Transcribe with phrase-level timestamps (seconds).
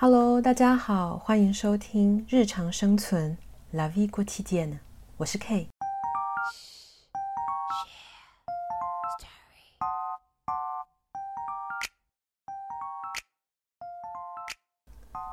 [0.00, 3.36] Hello，大家好，欢迎收听日常生存
[3.72, 4.78] La Vie Quotidienne，
[5.16, 5.66] 我是 K。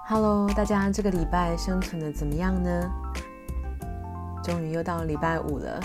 [0.08, 2.92] Hello，大家这个礼拜生存的怎么样呢？
[4.44, 5.80] 终于又到礼拜五了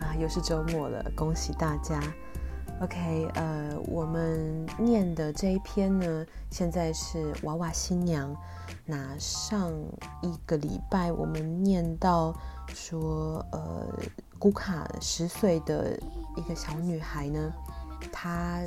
[0.00, 2.00] 啊，又是周末了，恭喜大家。
[2.80, 8.32] OK，呃，我们念的这一篇呢，现在是娃娃新娘。
[8.86, 9.72] 那上
[10.22, 12.32] 一个礼拜我们念到
[12.68, 13.84] 说，呃，
[14.38, 15.98] 古卡十岁的
[16.36, 17.52] 一个小女孩呢，
[18.12, 18.62] 她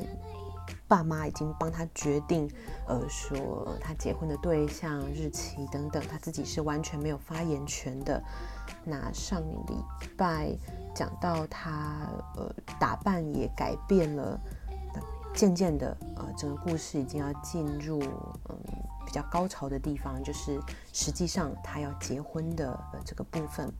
[0.89, 2.51] 爸妈已经帮她决定，
[2.87, 8.21] 呃，说她结婚的对象、日期等等，她自己是完全没有发言权的。
[8.83, 9.77] 那上礼
[10.17, 10.53] 拜。
[10.93, 14.39] 讲到他呃打扮也改变了，
[15.33, 18.01] 渐渐的呃整个故事已经要进入
[18.49, 18.57] 嗯
[19.05, 20.59] 比较高潮的地方，就是
[20.93, 23.71] 实际上他要结婚的呃这个部分。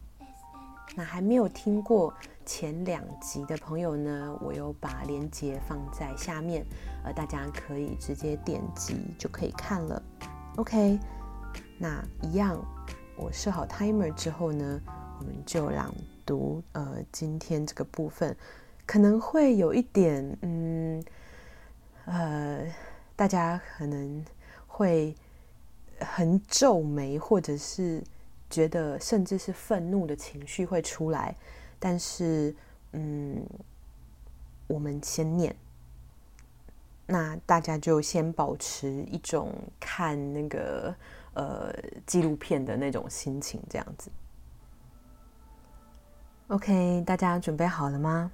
[0.93, 2.13] 那还没有听过
[2.45, 6.65] 前两集的朋友呢，我有把链接放在下面，
[7.05, 10.01] 呃大家可以直接点击就可以看了。
[10.57, 10.99] OK，
[11.77, 12.57] 那一样
[13.17, 14.81] 我设好 timer 之后呢，
[15.19, 15.93] 我们就让。
[16.31, 18.33] 读呃，今天这个部分
[18.85, 21.03] 可能会有一点，嗯，
[22.05, 22.65] 呃，
[23.17, 24.23] 大家可能
[24.65, 25.13] 会
[25.99, 28.01] 很皱眉，或者是
[28.49, 31.35] 觉得甚至是愤怒的情绪会出来。
[31.77, 32.55] 但是，
[32.93, 33.45] 嗯，
[34.67, 35.53] 我们先念，
[37.07, 40.95] 那大家就先保持一种看那个
[41.33, 44.09] 呃纪录片的那种心情，这样子。
[46.51, 48.29] OK，大家准备好了吗？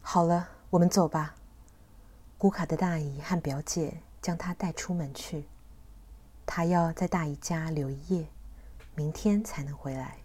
[0.00, 1.34] 好了，我们走吧。
[2.38, 5.46] 古卡的大姨和表姐将她带出门去，
[6.46, 8.26] 她要在大姨家留一夜，
[8.94, 10.20] 明天才能回来。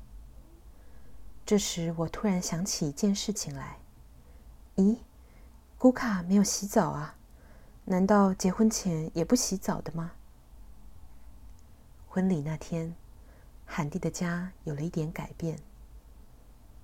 [1.46, 3.80] 这时，我突然想起一件事情来。
[4.78, 5.00] 咦，
[5.78, 7.18] 古卡没有洗澡啊？
[7.84, 10.14] 难道结婚前也不洗澡的吗？
[12.08, 12.96] 婚礼那天。
[13.78, 15.60] 罕蒂的家有了一点改变，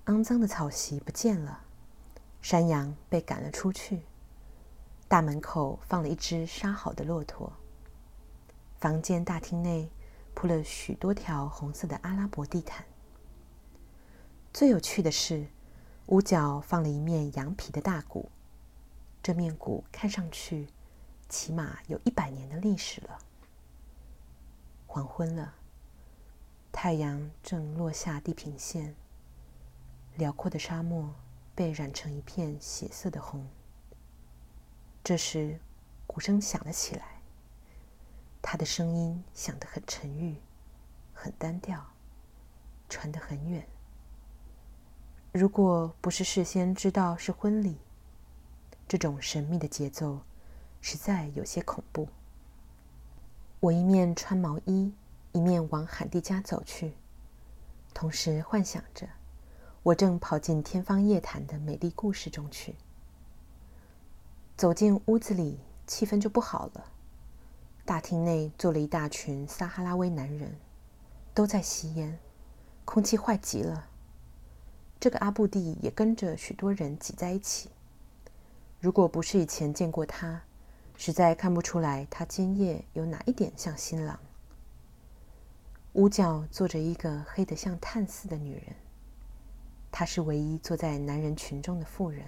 [0.04, 1.64] 肮脏的草席不见了，
[2.42, 4.02] 山羊被赶了出去，
[5.08, 7.50] 大门口放了一只杀好的骆驼。
[8.78, 9.90] 房间大厅内
[10.34, 12.84] 铺了许多条红色的阿拉伯地毯。
[14.52, 15.46] 最有趣的是，
[16.08, 18.30] 屋角放了一面羊皮的大鼓，
[19.22, 20.68] 这面鼓看上去
[21.30, 23.18] 起码有一百年的历史了。
[24.86, 25.54] 黄昏了。
[26.72, 28.96] 太阳正落下地平线，
[30.16, 31.14] 辽阔的沙漠
[31.54, 33.46] 被染成一片血色的红。
[35.04, 35.60] 这时，
[36.06, 37.20] 鼓声响了起来，
[38.40, 40.36] 他的声音响得很沉郁，
[41.12, 41.84] 很单调，
[42.88, 43.68] 传得很远。
[45.30, 47.76] 如果不是事先知道是婚礼，
[48.88, 50.22] 这种神秘的节奏
[50.80, 52.08] 实在有些恐怖。
[53.60, 54.92] 我一面穿毛衣。
[55.32, 56.92] 一面往罕蒂家走去，
[57.94, 59.08] 同时幻想着
[59.82, 62.76] 我正跑进天方夜谭的美丽故事中去。
[64.56, 66.84] 走进屋子里，气氛就不好了。
[67.84, 70.56] 大厅内坐了一大群撒哈拉威男人，
[71.34, 72.18] 都在吸烟，
[72.84, 73.88] 空气坏极了。
[75.00, 77.70] 这个阿布蒂也跟着许多人挤在一起。
[78.78, 80.42] 如果不是以前见过他，
[80.96, 84.20] 实在看不出来他今夜有哪一点像新郎。
[85.94, 88.74] 屋角坐着一个黑得像炭似的女人，
[89.90, 92.24] 她是唯一坐在男人群中的妇人。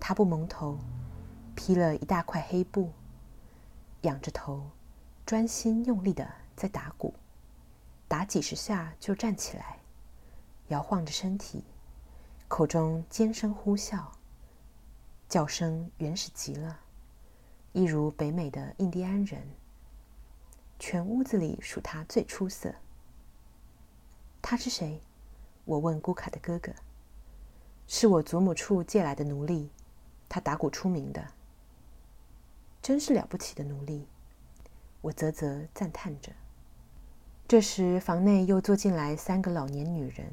[0.00, 0.78] 她不蒙头，
[1.54, 2.90] 披了一大块黑布，
[4.00, 4.70] 仰着头，
[5.26, 6.26] 专心用力地
[6.56, 7.12] 在打鼓，
[8.08, 9.80] 打几十下就站起来，
[10.68, 11.62] 摇晃着身体，
[12.48, 14.02] 口中尖声呼啸，
[15.28, 16.80] 叫声原始极了，
[17.72, 19.46] 一如北美的印第安人。
[20.78, 22.74] 全屋子里数他最出色。
[24.40, 25.02] 他是谁？
[25.64, 26.72] 我问古卡的哥哥。
[27.86, 29.70] 是我祖母处借来的奴隶，
[30.28, 31.32] 他打鼓出名的。
[32.82, 34.06] 真是了不起的奴隶，
[35.00, 36.30] 我啧啧赞叹着。
[37.48, 40.30] 这时，房内又坐进来三个老年女人，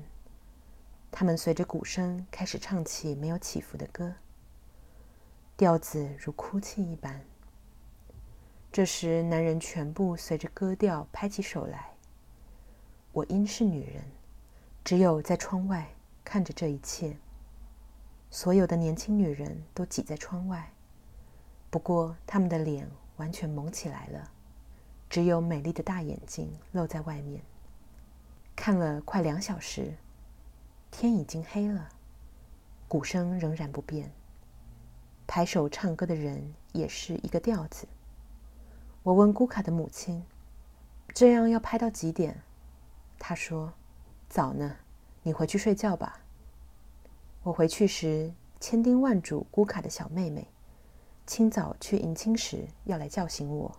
[1.11, 4.13] 她们随着鼓声开始唱起没有起伏的歌，
[5.55, 7.25] 调子如哭泣一般。
[8.75, 11.91] 这时，男人全部随着歌调拍起手来。
[13.13, 14.03] 我因是女人，
[14.83, 15.87] 只有在窗外
[16.25, 17.15] 看着这一切。
[18.29, 20.69] 所有的年轻女人都挤在窗外，
[21.69, 22.85] 不过她们的脸
[23.15, 24.29] 完全蒙起来了，
[25.09, 27.41] 只有美丽的大眼睛露在外面。
[28.57, 29.93] 看了快两小时，
[30.91, 31.87] 天已经黑了，
[32.89, 34.11] 鼓声仍然不变，
[35.25, 37.87] 拍手唱歌的人也是一个调子。
[39.05, 40.25] 我问姑卡的母亲
[41.13, 42.41] ：“这样要拍到几点？”
[43.19, 43.71] 她说
[44.27, 44.77] ：“早呢，
[45.21, 46.21] 你回去睡觉吧。”
[47.43, 50.47] 我回去时，千叮万嘱姑卡的小妹妹，
[51.27, 53.77] 清早去迎亲时要来叫醒我。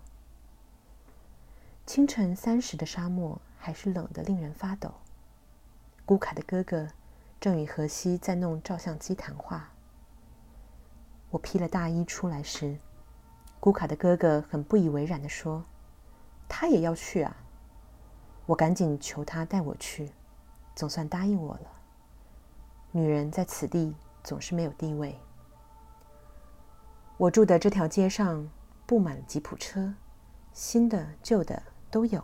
[1.85, 4.95] 清晨三时的沙漠还是冷得令人发抖。
[6.05, 6.87] 姑卡的哥哥
[7.41, 9.73] 正与荷西在弄照相机谈话。
[11.31, 12.79] 我披了大衣出来时，
[13.67, 15.65] 姑卡的哥哥很不以为然地说
[16.49, 17.37] ：“他也要去啊！”
[18.47, 20.13] 我赶紧求他带我去，
[20.77, 21.73] 总算答应我了。
[22.93, 23.93] 女人在此地
[24.23, 25.19] 总是没有地位。
[27.17, 28.49] 我住的这条街上
[28.87, 29.93] 布满了吉普车，
[30.53, 31.61] 新的、旧的
[31.91, 32.23] 都有。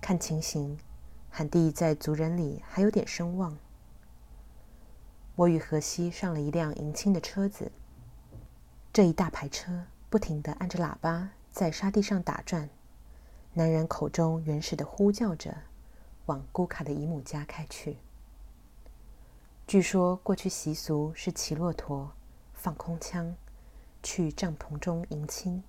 [0.00, 0.78] 看情形，
[1.28, 3.58] 罕蒂在族人里还有点声望。
[5.34, 7.72] 我与荷西上了一辆迎亲的车子，
[8.92, 9.86] 这一大排车。
[10.14, 12.70] 不停地按着喇叭在沙地上打转，
[13.54, 15.52] 男人口中原始的呼叫着，
[16.26, 17.96] 往姑卡的姨母家开去。
[19.66, 22.12] 据说过去习俗是骑骆驼、
[22.52, 23.34] 放空枪
[24.04, 25.64] 去帐篷中迎亲，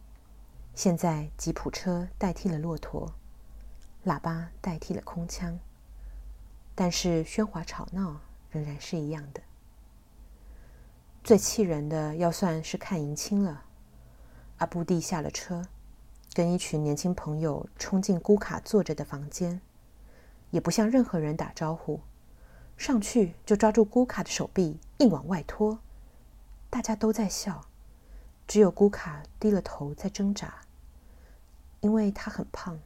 [0.75, 3.11] 现在吉普车代替了骆驼，
[4.05, 5.57] 喇叭代替了空枪，
[6.75, 8.21] 但是喧哗吵闹
[8.51, 9.41] 仍然是一样的。
[11.23, 13.63] 最气人的要算是看迎亲了。
[14.57, 15.67] 阿布蒂下了车，
[16.33, 19.59] 跟一群年轻朋友冲进姑卡坐着的房间，
[20.49, 21.99] 也不向任何人打招呼，
[22.77, 25.79] 上去就抓住姑卡的手臂，硬往外拖。
[26.69, 27.65] 大家都在笑，
[28.47, 30.61] 只有姑卡低了头在挣扎，
[31.81, 32.79] 因为他很胖。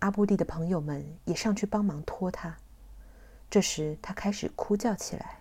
[0.00, 2.56] 阿布蒂的朋友们也上去帮忙拖他。
[3.48, 5.38] 这时，他开始哭叫起来。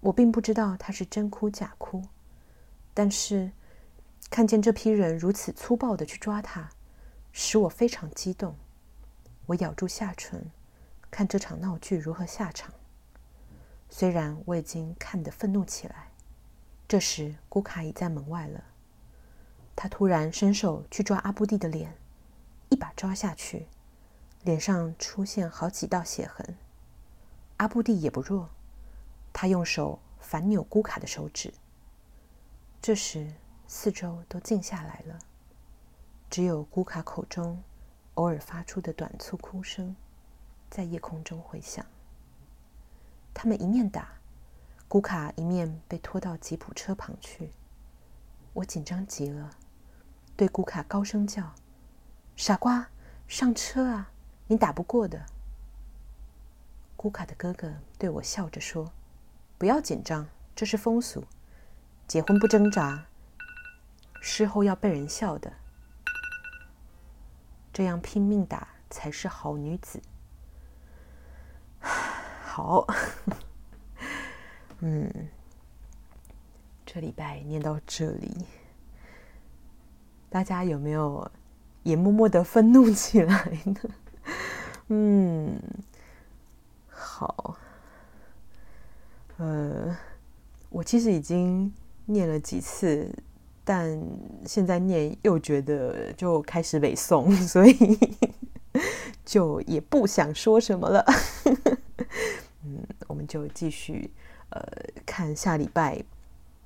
[0.00, 2.04] 我并不知道他是真哭假哭，
[2.94, 3.50] 但是。
[4.30, 6.70] 看见这批人如此粗暴地去抓他，
[7.30, 8.56] 使我非常激动。
[9.46, 10.50] 我咬住下唇，
[11.10, 12.72] 看这场闹剧如何下场。
[13.88, 16.08] 虽然我已经看得愤怒起来，
[16.88, 18.64] 这时姑卡已在门外了。
[19.76, 21.96] 他突然伸手去抓阿布蒂的脸，
[22.70, 23.68] 一把抓下去，
[24.42, 26.56] 脸上出现好几道血痕。
[27.58, 28.48] 阿布蒂也不弱，
[29.32, 31.54] 他用手反扭姑卡的手指。
[32.82, 33.30] 这时。
[33.66, 35.18] 四周都静下来了，
[36.30, 37.62] 只有咕卡口中
[38.14, 39.96] 偶尔发出的短促哭声
[40.70, 41.84] 在夜空中回响。
[43.32, 44.08] 他们一面打，
[44.88, 47.50] 咕卡一面被拖到吉普车旁去。
[48.52, 49.50] 我紧张极了，
[50.36, 51.52] 对咕卡高声叫
[52.36, 52.88] ：“傻瓜，
[53.26, 54.12] 上车啊！
[54.46, 55.26] 你打不过的。”
[56.96, 58.92] 咕卡的哥哥对我笑着说
[59.58, 61.24] ：“不要紧张，这是风俗，
[62.06, 63.06] 结婚不挣扎。”
[64.26, 65.52] 事后要被人笑的，
[67.70, 70.00] 这样拼命打才是好女子。
[71.78, 72.86] 好，
[74.78, 75.28] 嗯，
[76.86, 78.46] 这礼拜念到这里，
[80.30, 81.30] 大家有没有
[81.82, 83.80] 也默默的愤怒起来呢？
[84.88, 85.60] 嗯，
[86.88, 87.58] 好，
[89.36, 89.94] 呃，
[90.70, 91.70] 我其实已经
[92.06, 93.14] 念了几次。
[93.64, 93.98] 但
[94.46, 97.98] 现在念又觉得就开始北宋， 所以
[99.24, 101.04] 就也不想说什么了。
[102.64, 104.10] 嗯，我们就继续
[104.50, 104.60] 呃
[105.06, 106.02] 看下礼拜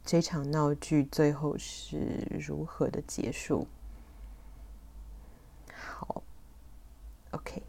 [0.04, 3.66] 这场闹剧最后是如何的结束。
[5.72, 6.22] 好
[7.30, 7.62] ，OK，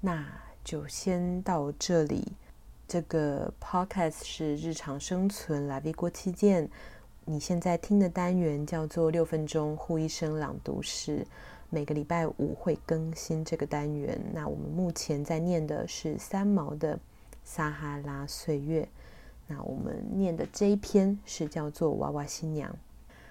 [0.00, 0.26] 那
[0.64, 2.32] 就先到这里。
[2.86, 6.70] 这个 Podcast 是日常生存来 v 过期间。
[7.26, 11.24] 你现在听的单元叫做六分钟呼一声朗读室，
[11.70, 14.20] 每个礼拜五会更新这个单元。
[14.34, 16.94] 那我们目前在念的是三毛的
[17.42, 18.82] 《撒哈拉岁月》。
[19.46, 22.70] 那我们念的这一篇是叫做《娃娃新娘》。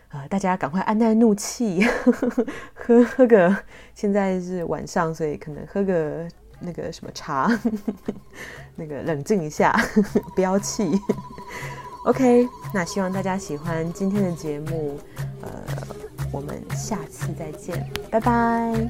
[0.10, 1.84] 呃，大家赶快按耐怒气，
[2.74, 3.56] 喝喝个。
[3.94, 6.28] 现在是晚上，所以可能喝个
[6.60, 7.48] 那个什么茶，
[8.76, 9.72] 那个冷静一下，
[10.36, 11.00] 不要气。
[12.06, 15.00] OK，那希望大家喜欢今天的节目，
[15.42, 15.50] 呃，
[16.32, 18.90] 我们下次再见，拜拜。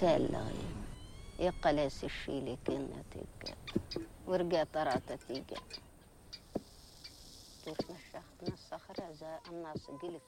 [0.00, 0.84] سالغين
[1.38, 3.54] يقلاس الشيلي كنا تيكا
[4.26, 5.56] ورجع طراتا تيجا
[7.66, 8.18] تتمشى
[8.52, 10.22] الصخرة زي الناس قلت.